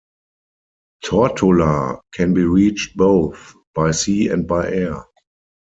[1.05, 5.05] Tortola can be reached both by sea and by air.